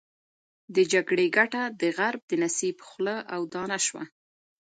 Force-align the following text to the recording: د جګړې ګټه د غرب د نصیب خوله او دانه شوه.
د 0.75 0.77
جګړې 0.93 1.25
ګټه 1.37 1.61
د 1.81 1.83
غرب 1.97 2.21
د 2.27 2.31
نصیب 2.43 2.77
خوله 2.87 3.15
او 3.33 3.41
دانه 3.53 3.77
شوه. 3.85 4.03